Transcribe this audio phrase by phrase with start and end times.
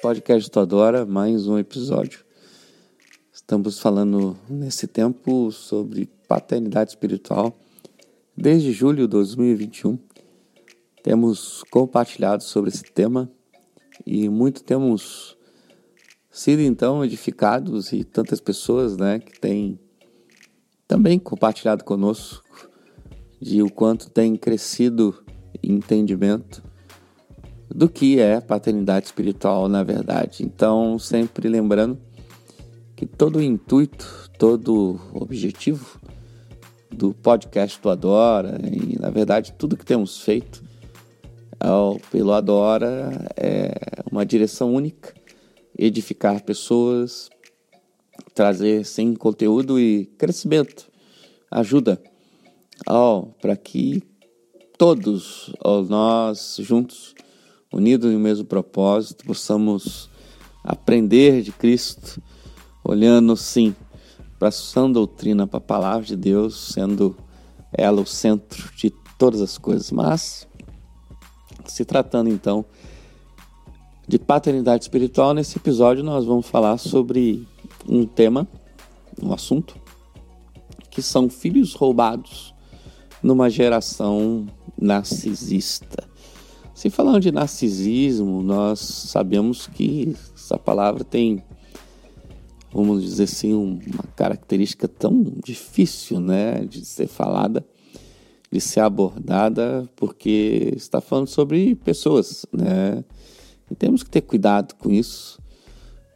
[0.00, 2.24] podcast Tu Adora, mais um episódio.
[3.32, 7.58] Estamos falando nesse tempo sobre paternidade espiritual.
[8.36, 9.98] Desde julho de 2021,
[11.02, 13.28] temos compartilhado sobre esse tema
[14.06, 15.36] e muito temos
[16.30, 19.80] sido então edificados e tantas pessoas, né, que têm
[20.86, 22.68] também compartilhado conosco
[23.40, 25.24] de o quanto tem crescido
[25.60, 26.62] entendimento
[27.68, 30.42] do que é paternidade espiritual, na verdade.
[30.42, 31.98] Então, sempre lembrando
[32.96, 36.00] que todo o intuito, todo o objetivo
[36.90, 40.64] do podcast do Adora, e na verdade tudo que temos feito
[41.60, 43.72] ao, pelo Adora é
[44.10, 45.14] uma direção única:
[45.78, 47.28] edificar pessoas,
[48.34, 50.90] trazer sim conteúdo e crescimento,
[51.50, 52.02] ajuda
[53.40, 54.02] para que
[54.76, 55.52] todos
[55.88, 57.14] nós juntos
[57.72, 60.10] unidos no mesmo propósito, possamos
[60.64, 62.22] aprender de Cristo,
[62.84, 63.74] olhando sim
[64.38, 67.16] para a sã doutrina, para a palavra de Deus, sendo
[67.72, 69.90] ela o centro de todas as coisas.
[69.90, 70.48] Mas,
[71.66, 72.64] se tratando então
[74.06, 77.46] de paternidade espiritual, nesse episódio nós vamos falar sobre
[77.86, 78.48] um tema,
[79.22, 79.76] um assunto,
[80.90, 82.54] que são filhos roubados
[83.22, 84.46] numa geração
[84.80, 86.07] narcisista.
[86.78, 91.42] Se falando de narcisismo, nós sabemos que essa palavra tem,
[92.72, 97.66] vamos dizer assim, uma característica tão difícil né, de ser falada,
[98.48, 103.04] de ser abordada, porque está falando sobre pessoas, né?
[103.68, 105.42] E temos que ter cuidado com isso,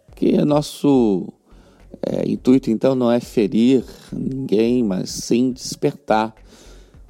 [0.07, 1.27] porque nosso
[2.07, 6.33] é, intuito então não é ferir ninguém, mas sim despertar,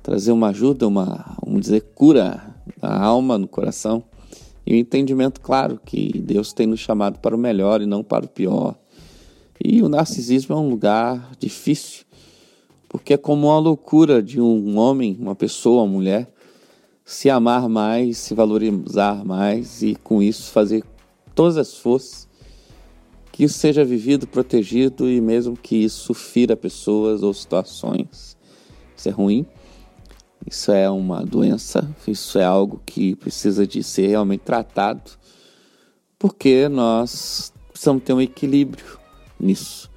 [0.03, 4.03] trazer uma ajuda, uma, vamos dizer, cura na alma, no coração,
[4.67, 8.25] e o entendimento claro que Deus tem nos chamado para o melhor e não para
[8.25, 8.77] o pior.
[9.63, 12.05] E o narcisismo é um lugar difícil,
[12.89, 16.33] porque é como uma loucura de um homem, uma pessoa, uma mulher,
[17.05, 20.85] se amar mais, se valorizar mais e com isso fazer
[21.35, 22.29] todas as forças
[23.33, 28.37] que isso seja vivido, protegido e mesmo que isso fira pessoas ou situações.
[28.95, 29.47] Isso é ruim.
[30.47, 35.13] Isso é uma doença, isso é algo que precisa de ser realmente tratado,
[36.19, 38.99] porque nós precisamos ter um equilíbrio
[39.39, 39.91] nisso.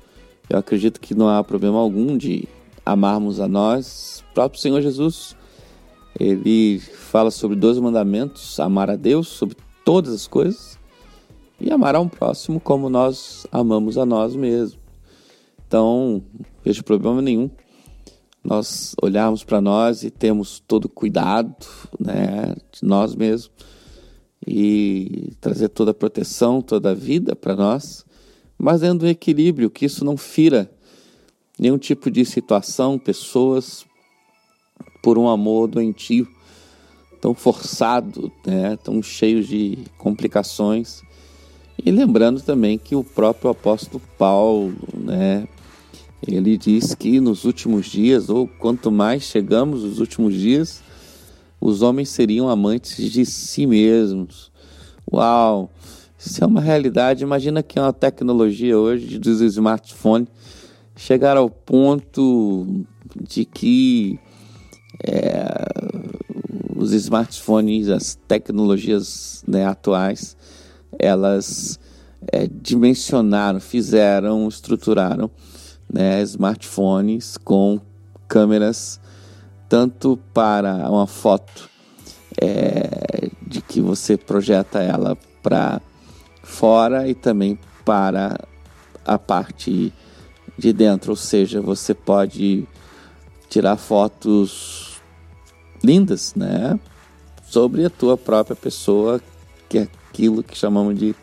[0.49, 2.47] Eu acredito que não há problema algum de
[2.85, 4.23] amarmos a nós.
[4.31, 5.35] O próprio Senhor Jesus,
[6.19, 10.77] ele fala sobre dois mandamentos: amar a Deus sobre todas as coisas
[11.59, 14.79] e amar a um próximo como nós amamos a nós mesmos.
[15.67, 17.49] Então, não vejo problema nenhum
[18.45, 21.55] nós olharmos para nós e temos todo cuidado
[21.99, 23.51] né, de nós mesmos
[24.45, 28.05] e trazer toda a proteção, toda a vida para nós,
[28.57, 30.69] mas dentro do equilíbrio, que isso não fira
[31.57, 33.85] nenhum tipo de situação, pessoas,
[35.01, 36.27] por um amor doentio,
[37.19, 41.01] tão forçado, né, tão cheio de complicações.
[41.83, 45.47] E lembrando também que o próprio apóstolo Paulo, né,
[46.27, 50.81] ele diz que nos últimos dias, ou quanto mais chegamos nos últimos dias,
[51.61, 54.51] os homens seriam amantes de si mesmos.
[55.11, 55.69] Uau!
[56.17, 57.23] Isso é uma realidade.
[57.23, 60.27] Imagina que é uma tecnologia hoje dos smartphones
[60.95, 62.85] chegar ao ponto
[63.21, 64.17] de que
[65.05, 65.45] é,
[66.75, 70.35] os smartphones, as tecnologias né, atuais,
[70.97, 71.79] elas
[72.31, 75.29] é, dimensionaram, fizeram, estruturaram
[75.91, 77.79] né, smartphones com
[78.27, 78.99] câmeras
[79.67, 81.69] tanto para uma foto
[82.41, 85.81] é, de que você projeta ela para
[86.43, 88.37] fora e também para
[89.05, 89.93] a parte
[90.57, 92.67] de dentro, ou seja, você pode
[93.49, 95.01] tirar fotos
[95.83, 96.79] lindas, né,
[97.43, 99.21] sobre a tua própria pessoa,
[99.69, 101.15] que é aquilo que chamamos de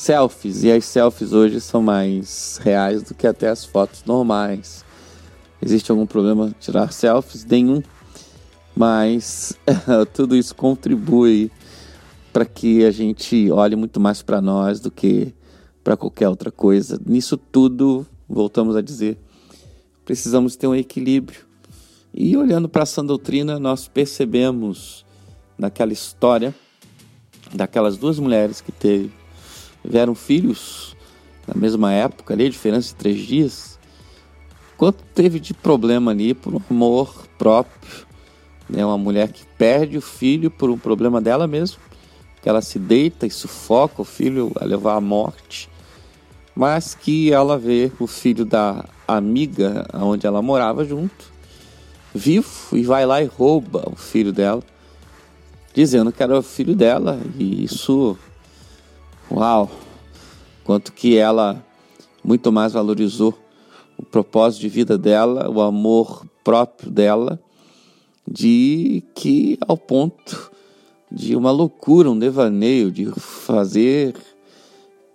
[0.00, 0.64] selfies.
[0.64, 4.82] E as selfies hoje são mais reais do que até as fotos normais.
[5.60, 7.44] Existe algum problema tirar selfies?
[7.44, 7.82] Nenhum.
[8.74, 9.58] Mas
[10.14, 11.50] tudo isso contribui
[12.32, 15.34] para que a gente olhe muito mais para nós do que
[15.84, 16.98] para qualquer outra coisa.
[17.04, 19.18] Nisso tudo, voltamos a dizer,
[20.04, 21.40] precisamos ter um equilíbrio.
[22.14, 25.04] E olhando para essa doutrina, nós percebemos
[25.58, 26.54] naquela história
[27.52, 29.19] daquelas duas mulheres que teve
[29.82, 30.96] tiveram filhos
[31.46, 33.78] na mesma época ali, diferença de três dias.
[34.76, 38.06] Quanto teve de problema ali por amor próprio,
[38.68, 38.84] né?
[38.84, 41.90] Uma mulher que perde o filho por um problema dela mesma
[42.42, 45.68] que ela se deita e sufoca o filho a levar à morte,
[46.54, 51.30] mas que ela vê o filho da amiga onde ela morava junto,
[52.14, 54.62] vivo, e vai lá e rouba o filho dela,
[55.74, 58.18] dizendo que era o filho dela, e isso,
[59.30, 59.70] uau,
[60.64, 61.64] quanto que ela
[62.22, 63.36] muito mais valorizou
[63.96, 67.40] o propósito de vida dela, o amor próprio dela,
[68.26, 70.50] de que ao ponto
[71.10, 74.14] de uma loucura, um devaneio de fazer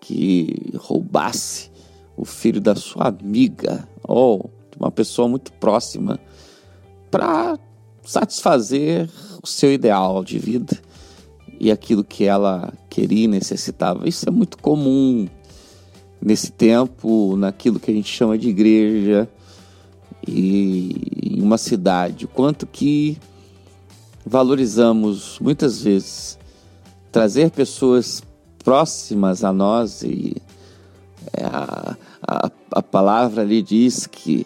[0.02, 1.72] que roubasse
[2.18, 6.20] o filho da sua amiga ou de uma pessoa muito próxima
[7.10, 7.58] para
[8.04, 9.10] satisfazer
[9.42, 10.85] o seu ideal de vida
[11.60, 14.08] e aquilo que ela queria e necessitava.
[14.08, 15.28] Isso é muito comum
[16.22, 19.30] nesse tempo, naquilo que a gente chama de igreja
[20.28, 22.26] e em uma cidade.
[22.26, 23.18] O quanto que
[24.26, 26.40] valorizamos muitas vezes
[27.12, 28.24] trazer pessoas
[28.64, 30.36] próximas a nós e
[31.38, 31.96] é, a,
[32.28, 34.46] a, a, palavra ali diz que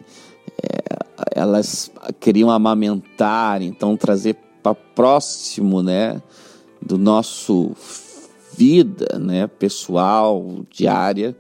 [0.62, 0.98] é,
[1.34, 1.90] elas
[2.20, 6.22] queriam amamentar, então trazer para próximo, né,
[6.82, 7.76] do nosso
[8.56, 11.36] vida, né, pessoal, diária,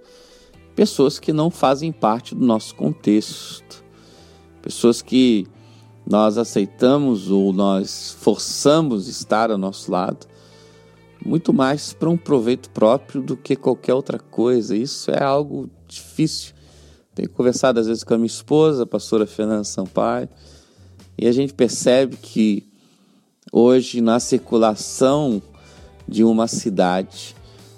[0.75, 3.83] pessoas que não fazem parte do nosso contexto,
[4.61, 5.45] pessoas que
[6.05, 10.25] nós aceitamos ou nós forçamos estar ao nosso lado,
[11.25, 14.75] muito mais para um proveito próprio do que qualquer outra coisa.
[14.75, 16.53] Isso é algo difícil.
[17.13, 20.29] Tenho conversado às vezes com a minha esposa, a pastora Fernanda Sampaio,
[21.17, 22.68] e a gente percebe que
[23.51, 25.41] hoje na circulação
[26.07, 27.35] de uma cidade,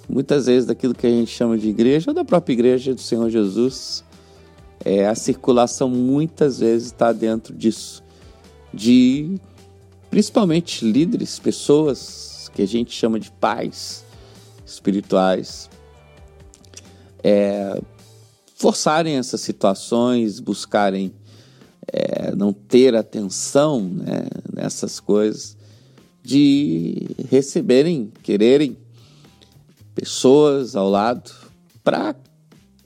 [0.07, 3.29] muitas vezes daquilo que a gente chama de igreja, ou da própria igreja do Senhor
[3.29, 4.03] Jesus,
[4.83, 8.03] é, a circulação muitas vezes está dentro disso,
[8.73, 9.39] de
[10.09, 14.03] principalmente líderes, pessoas que a gente chama de pais
[14.65, 15.69] espirituais,
[17.23, 17.79] é,
[18.55, 21.13] forçarem essas situações, buscarem
[21.91, 25.57] é, não ter atenção né, nessas coisas,
[26.23, 28.77] de receberem, quererem
[29.95, 31.31] pessoas ao lado
[31.83, 32.15] para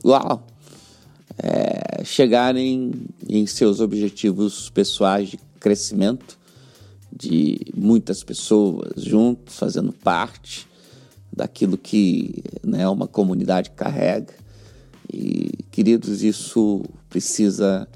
[0.04, 0.46] uau,
[1.38, 2.92] é, chegarem
[3.28, 6.38] em seus objetivos pessoais de crescimento,
[7.12, 10.68] de muitas pessoas juntos, fazendo parte
[11.32, 14.34] daquilo que né, uma comunidade carrega.
[15.12, 17.88] E, queridos, isso precisa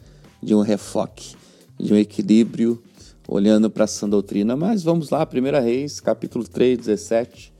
[0.42, 1.36] de um refoque,
[1.80, 2.82] de um equilíbrio,
[3.30, 4.56] olhando para essa doutrina.
[4.56, 7.60] Mas vamos lá, 1 Reis, capítulo 3, 17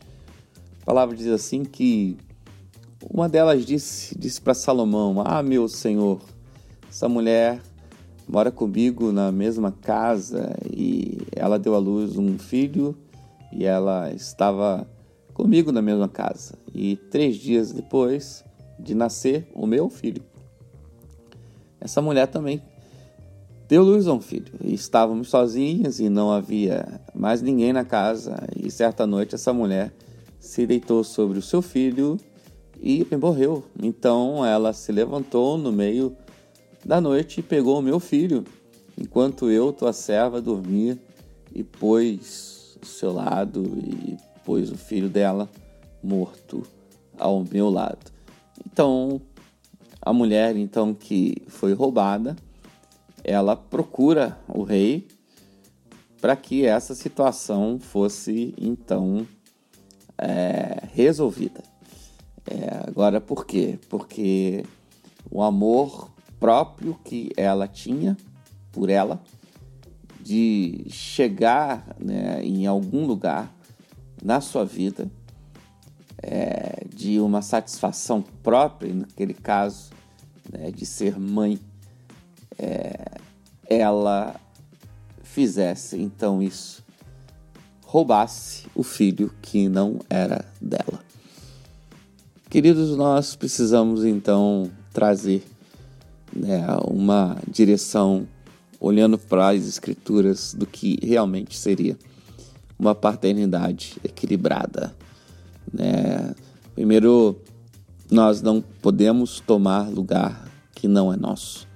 [0.90, 2.18] palavra diz assim que
[3.12, 6.20] uma delas disse, disse para Salomão: Ah, meu senhor,
[6.90, 7.62] essa mulher
[8.28, 12.98] mora comigo na mesma casa e ela deu à luz um filho
[13.54, 14.90] e ela estava
[15.32, 16.56] comigo na mesma casa.
[16.74, 18.44] E três dias depois
[18.80, 20.24] de nascer o meu filho,
[21.80, 22.64] essa mulher também
[23.70, 24.52] deu luz a um filho.
[24.64, 28.36] E estávamos sozinhas e não havia mais ninguém na casa.
[28.58, 29.94] E certa noite essa mulher
[30.40, 32.18] se deitou sobre o seu filho
[32.82, 33.64] e morreu.
[33.82, 36.18] Então ela se levantou no meio
[36.84, 38.44] da noite e pegou o meu filho,
[38.98, 40.98] enquanto eu, tua serva, dormia,
[41.54, 45.48] e pôs o seu lado e pôs o filho dela
[46.02, 46.64] morto
[47.18, 48.12] ao meu lado.
[48.66, 49.22] Então,
[50.02, 52.36] a mulher então que foi roubada,
[53.30, 55.08] ela procura o rei
[56.20, 59.28] para que essa situação fosse então
[60.18, 61.64] é, resolvida.
[62.50, 63.78] É, agora, por quê?
[63.88, 64.66] Porque
[65.30, 66.10] o amor
[66.40, 68.18] próprio que ela tinha
[68.72, 69.22] por ela,
[70.20, 73.54] de chegar né, em algum lugar
[74.24, 75.10] na sua vida,
[76.18, 79.92] é, de uma satisfação própria, naquele caso,
[80.52, 81.60] né, de ser mãe,
[82.60, 83.18] é,
[83.70, 84.36] ela
[85.24, 86.84] fizesse então isso
[87.86, 91.00] roubasse o filho que não era dela.
[92.48, 95.44] Queridos, nós precisamos então trazer
[96.32, 98.28] né, uma direção
[98.80, 101.98] olhando para as escrituras do que realmente seria
[102.78, 104.96] uma paternidade equilibrada.
[105.72, 106.36] Né?
[106.76, 107.40] Primeiro,
[108.10, 111.69] nós não podemos tomar lugar que não é nosso.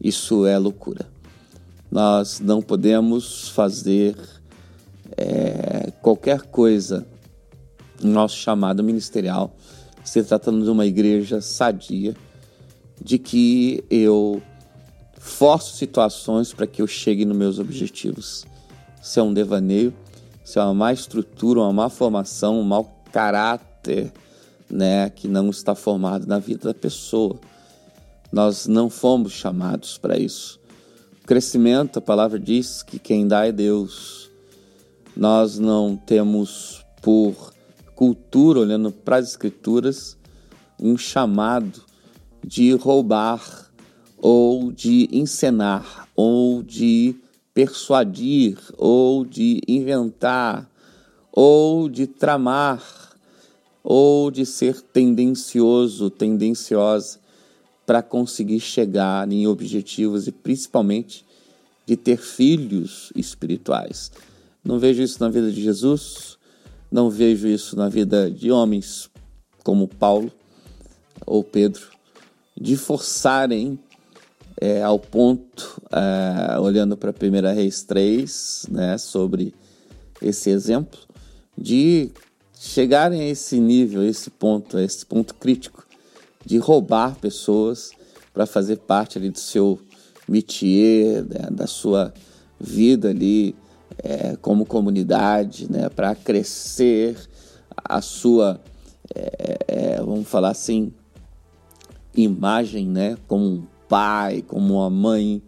[0.00, 1.06] Isso é loucura.
[1.90, 4.16] Nós não podemos fazer
[5.16, 7.06] é, qualquer coisa
[8.02, 9.54] no nosso chamado ministerial,
[10.02, 12.16] se tratando de uma igreja sadia,
[13.00, 14.42] de que eu
[15.18, 18.46] forço situações para que eu chegue nos meus objetivos.
[19.02, 19.92] Isso é um devaneio,
[20.44, 24.12] isso é uma má estrutura, uma má formação, um mau caráter,
[24.68, 27.38] né, que não está formado na vida da pessoa.
[28.32, 30.60] Nós não fomos chamados para isso.
[31.22, 34.30] O crescimento, a palavra diz que quem dá é Deus.
[35.16, 37.52] Nós não temos por
[37.96, 40.16] cultura, olhando para as escrituras,
[40.80, 41.82] um chamado
[42.44, 43.70] de roubar
[44.16, 47.16] ou de encenar ou de
[47.52, 50.70] persuadir ou de inventar
[51.32, 52.82] ou de tramar
[53.82, 57.19] ou de ser tendencioso, tendenciosa
[57.86, 61.24] para conseguir chegar em objetivos e principalmente
[61.86, 64.12] de ter filhos espirituais.
[64.64, 66.38] Não vejo isso na vida de Jesus,
[66.90, 69.10] não vejo isso na vida de homens
[69.64, 70.30] como Paulo
[71.26, 71.88] ou Pedro,
[72.56, 73.78] de forçarem
[74.60, 79.54] é, ao ponto, é, olhando para 1 Reis 3, né, sobre
[80.20, 80.98] esse exemplo,
[81.56, 82.10] de
[82.58, 85.86] chegarem a esse nível, a esse ponto, a esse ponto crítico,
[86.44, 87.90] de roubar pessoas
[88.32, 89.78] para fazer parte ali do seu
[90.28, 92.12] métier, né, da sua
[92.58, 93.54] vida ali
[93.98, 97.16] é, como comunidade, né, para crescer
[97.76, 98.60] a sua,
[99.14, 100.92] é, é, vamos falar assim,
[102.14, 105.42] imagem, né, como um pai, como uma mãe,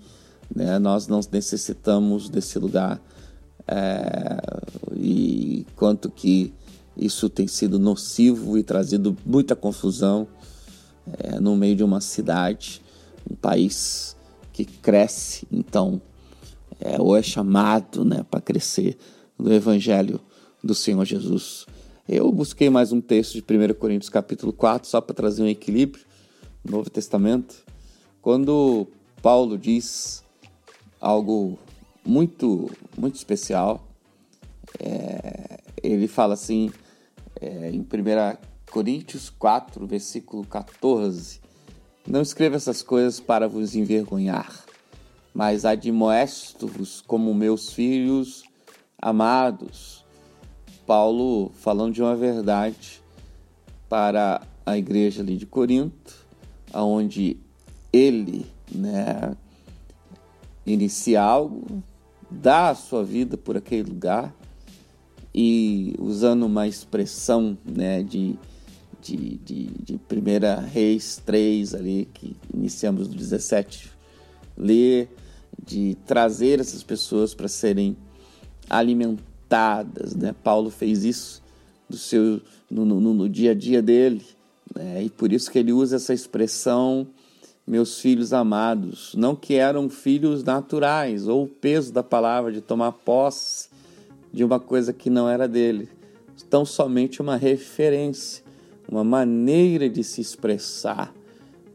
[0.55, 3.01] né, nós não necessitamos desse lugar
[3.67, 4.39] é,
[4.97, 6.53] e quanto que
[6.97, 10.27] isso tem sido nocivo e trazido muita confusão
[11.19, 12.83] é, no meio de uma cidade,
[13.31, 14.17] um país
[14.53, 16.01] que cresce, então,
[16.81, 18.97] é, ou é chamado né, para crescer
[19.39, 20.21] no Evangelho
[20.63, 21.67] do Senhor Jesus.
[22.09, 26.05] Eu busquei mais um texto de 1 Coríntios capítulo 4, só para trazer um equilíbrio
[26.65, 27.65] no Novo Testamento,
[28.21, 28.87] quando
[29.21, 30.23] Paulo diz
[31.01, 31.59] algo
[32.05, 33.85] muito, muito especial,
[34.79, 36.71] é, ele fala assim,
[37.41, 37.85] é, em 1
[38.73, 41.43] Coríntios 4, versículo 14:
[42.09, 44.65] Não escreva essas coisas para vos envergonhar,
[45.35, 48.43] mas admoesto-vos como meus filhos
[48.99, 50.03] amados.
[50.87, 53.03] Paulo falando de uma verdade
[53.91, 56.27] para a igreja ali de Corinto,
[56.73, 57.37] aonde
[57.93, 59.37] ele, né,
[60.65, 61.83] inicia algo,
[62.31, 64.35] dá a sua vida por aquele lugar
[65.35, 68.39] e usando uma expressão né, de
[69.03, 73.91] de, de, de 1 Reis 3 ali, que iniciamos no 17,
[74.57, 75.11] ler,
[75.63, 77.97] de trazer essas pessoas para serem
[78.71, 80.35] alimentadas, né?
[80.43, 81.43] Paulo fez isso
[81.89, 82.41] do seu,
[82.71, 84.25] no, no, no dia a dia dele,
[84.75, 85.03] né?
[85.05, 87.07] e por isso que ele usa essa expressão
[87.67, 92.93] meus filhos amados, não que eram filhos naturais, ou o peso da palavra de tomar
[92.93, 93.69] posse
[94.33, 95.89] de uma coisa que não era dele,
[96.51, 98.43] tão somente uma referência
[98.89, 101.15] uma maneira de se expressar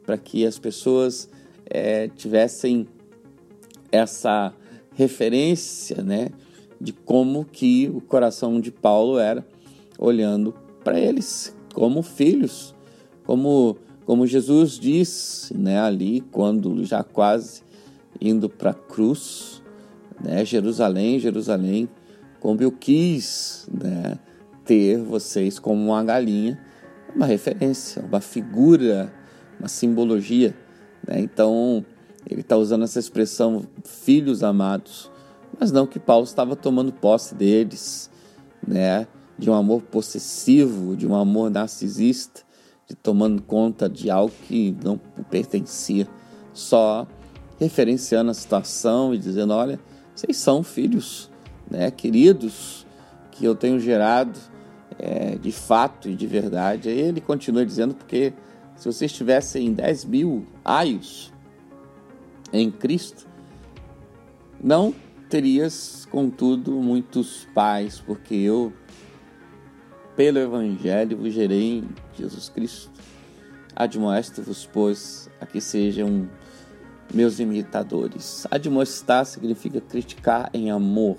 [0.06, 1.30] para que as pessoas
[1.66, 2.88] é, tivessem
[3.92, 4.54] essa
[4.94, 6.30] referência, né,
[6.80, 9.46] de como que o coração de Paulo era
[9.98, 12.74] olhando para eles como filhos,
[13.26, 17.62] como como Jesus disse, né, ali quando já quase
[18.22, 19.62] indo para a cruz,
[20.24, 21.90] né, Jerusalém, Jerusalém,
[22.40, 24.18] como eu quis, né,
[24.64, 26.58] ter vocês como uma galinha
[27.18, 29.12] uma referência, uma figura,
[29.60, 30.56] uma simbologia.
[31.06, 31.20] Né?
[31.20, 31.84] Então,
[32.30, 35.12] ele está usando essa expressão filhos amados,
[35.60, 38.12] mas não que Paulo estava tomando posse deles,
[38.66, 39.08] né?
[39.36, 42.42] de um amor possessivo, de um amor narcisista,
[42.88, 44.98] de tomando conta de algo que não
[45.30, 46.08] pertencia,
[46.54, 47.08] só
[47.60, 49.80] referenciando a situação e dizendo: olha,
[50.16, 51.30] vocês são filhos,
[51.70, 52.86] né, queridos,
[53.32, 54.40] que eu tenho gerado
[55.00, 56.90] é, de fato e de verdade.
[56.90, 58.34] Aí ele continua dizendo, porque
[58.76, 61.34] se vocês tivessem 10 mil aios
[62.52, 63.28] em Cristo,
[64.62, 64.94] não
[65.30, 68.72] terias, contudo, muitos pais, porque eu,
[70.16, 72.90] pelo Evangelho, vos gerei em Jesus Cristo.
[73.76, 76.30] Admoesto-vos, pois, a que sejam
[77.14, 78.48] meus imitadores.
[78.50, 81.18] Admoestar significa criticar em amor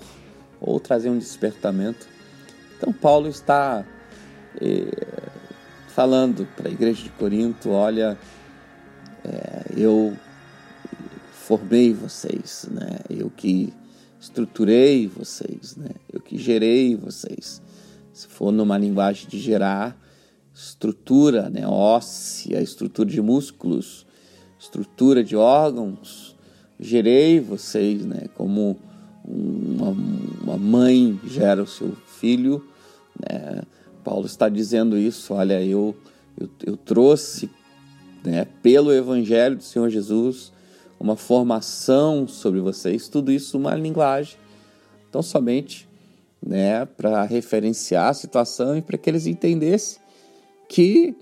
[0.59, 2.07] ou trazer um despertamento
[2.79, 3.85] então, Paulo está
[4.55, 5.29] é,
[5.89, 8.17] falando para a igreja de Corinto: olha,
[9.25, 10.15] é, eu
[11.33, 12.99] formei vocês, né?
[13.09, 13.73] eu que
[14.17, 15.89] estruturei vocês, né?
[16.11, 17.61] eu que gerei vocês.
[18.13, 19.99] Se for numa linguagem de gerar,
[20.53, 21.67] estrutura né?
[21.67, 24.07] óssea, estrutura de músculos,
[24.57, 26.33] estrutura de órgãos,
[26.79, 28.29] gerei vocês né?
[28.35, 28.79] como
[29.29, 29.95] uma,
[30.41, 32.65] uma mãe gera o seu filho.
[33.19, 33.61] Né?
[34.03, 35.33] Paulo está dizendo isso.
[35.33, 35.95] Olha, eu,
[36.39, 37.49] eu, eu trouxe
[38.23, 40.51] né, pelo Evangelho do Senhor Jesus
[40.99, 44.35] uma formação sobre vocês, tudo isso uma linguagem.
[45.07, 45.87] Então, somente
[46.45, 49.99] né, para referenciar a situação e para que eles entendessem
[50.67, 51.15] que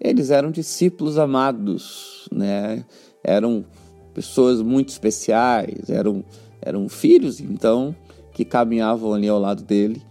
[0.00, 2.84] eles eram discípulos amados, né?
[3.22, 3.64] eram
[4.12, 6.24] pessoas muito especiais, eram,
[6.64, 7.94] eram filhos, então,
[8.32, 10.02] que caminhavam ali ao lado dele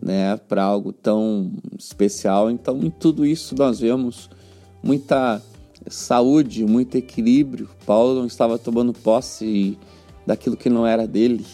[0.00, 2.50] né, para algo tão especial.
[2.50, 4.28] Então, em tudo isso, nós vemos
[4.82, 5.40] muita
[5.88, 7.70] saúde, muito equilíbrio.
[7.86, 9.78] Paulo não estava tomando posse
[10.26, 11.46] daquilo que não era dele,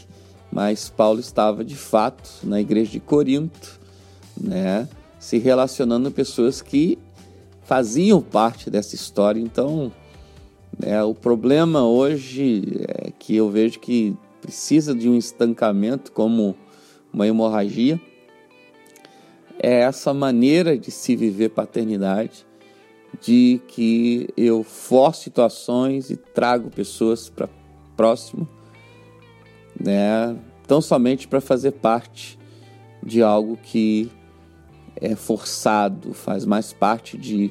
[0.50, 3.78] mas Paulo estava de fato na igreja de Corinto,
[4.38, 4.88] né,
[5.18, 6.98] se relacionando com pessoas que
[7.64, 9.40] faziam parte dessa história.
[9.40, 9.92] Então,
[10.82, 16.56] é, o problema hoje é que eu vejo que precisa de um estancamento, como
[17.12, 18.00] uma hemorragia,
[19.58, 22.46] é essa maneira de se viver paternidade,
[23.20, 27.48] de que eu forço situações e trago pessoas para
[27.96, 28.48] próximo,
[29.78, 30.36] né?
[30.66, 32.38] Tão somente para fazer parte
[33.02, 34.10] de algo que
[34.96, 37.50] é forçado, faz mais parte de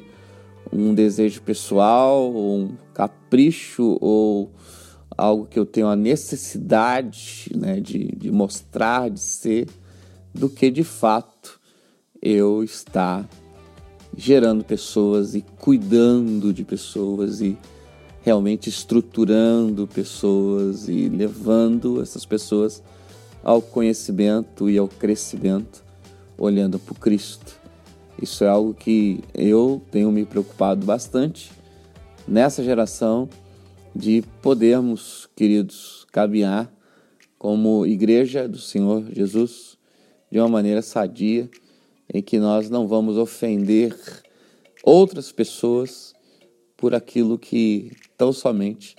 [0.72, 4.50] um desejo pessoal, ou um capricho, ou
[5.18, 9.68] algo que eu tenho a necessidade né, de, de mostrar, de ser,
[10.32, 11.58] do que de fato
[12.22, 13.28] eu estar
[14.16, 17.58] gerando pessoas e cuidando de pessoas e
[18.22, 22.80] realmente estruturando pessoas e levando essas pessoas
[23.42, 25.84] ao conhecimento e ao crescimento,
[26.36, 27.58] olhando para o Cristo.
[28.20, 31.50] Isso é algo que eu tenho me preocupado bastante
[32.26, 33.28] nessa geração
[33.98, 36.72] de podermos, queridos, caminhar
[37.36, 39.76] como igreja do Senhor Jesus
[40.30, 41.50] de uma maneira sadia,
[42.14, 43.92] em que nós não vamos ofender
[44.84, 46.14] outras pessoas
[46.76, 48.94] por aquilo que tão somente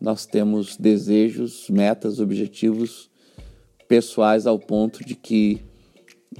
[0.00, 3.10] nós temos desejos, metas, objetivos
[3.86, 5.60] pessoais ao ponto de que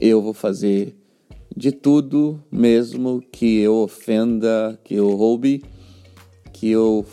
[0.01, 0.97] eu vou fazer
[1.55, 5.63] de tudo, mesmo que eu ofenda, que eu roube,
[6.55, 7.05] que eu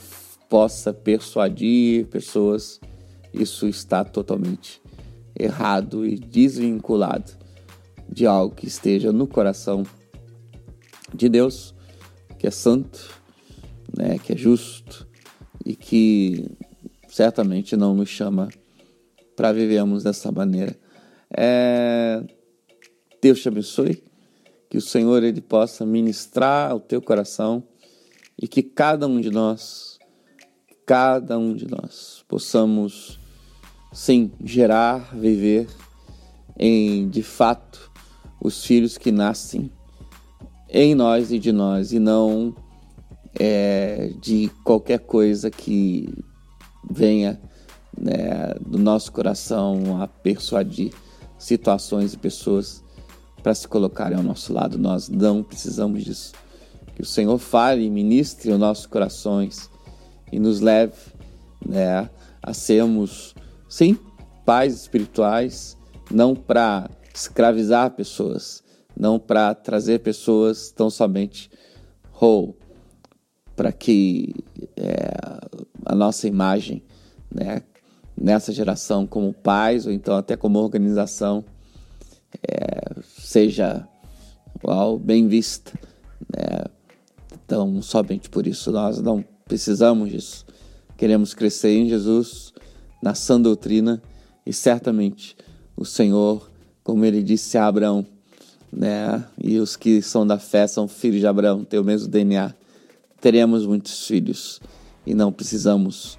[0.55, 2.79] possa persuadir pessoas,
[3.33, 4.81] isso está totalmente
[5.37, 7.33] errado e desvinculado
[8.07, 9.83] de algo que esteja no coração
[11.13, 11.75] de Deus,
[12.39, 13.21] que é santo,
[13.97, 15.05] né, que é justo
[15.65, 16.49] e que
[17.09, 18.47] certamente não nos chama
[19.35, 20.73] para vivermos dessa maneira.
[21.35, 22.23] É...
[23.21, 24.01] Deus te abençoe
[24.69, 27.61] que o Senhor ele possa ministrar ao teu coração
[28.41, 29.94] e que cada um de nós,
[30.85, 33.19] cada um de nós, possamos
[33.91, 35.67] sim gerar, viver
[36.57, 37.91] em de fato
[38.41, 39.71] os filhos que nascem
[40.69, 42.55] em nós e de nós e não
[43.37, 46.07] é, de qualquer coisa que
[46.89, 47.41] venha
[47.97, 50.93] né, do nosso coração a persuadir
[51.37, 52.83] situações e pessoas
[53.41, 54.77] para se colocarem ao nosso lado.
[54.77, 56.33] Nós não precisamos disso.
[56.95, 59.69] Que o Senhor fale e ministre os nossos corações
[60.31, 60.95] e nos leve
[61.65, 62.09] né,
[62.41, 63.33] a sermos,
[63.67, 63.97] sim,
[64.45, 65.77] pais espirituais,
[66.11, 68.63] não para escravizar pessoas,
[68.95, 71.49] não para trazer pessoas tão somente
[72.19, 72.57] ou
[73.55, 74.33] para que
[74.75, 75.13] é,
[75.85, 76.83] a nossa imagem
[77.33, 77.61] né,
[78.17, 81.43] nessa geração como pais ou então até como organização
[82.43, 83.87] é, seja
[84.99, 85.71] bem vista.
[86.35, 86.65] Né?
[87.33, 90.43] Então, somente por isso nós não precisamos disso.
[90.97, 92.51] Queremos crescer em Jesus,
[93.01, 94.01] na sã doutrina,
[94.43, 95.37] e certamente
[95.77, 96.49] o Senhor,
[96.83, 98.05] como ele disse a Abraão,
[98.71, 99.23] né?
[99.41, 102.55] e os que são da fé são filhos de Abraão, têm o mesmo DNA,
[103.21, 104.59] teremos muitos filhos
[105.05, 106.17] e não precisamos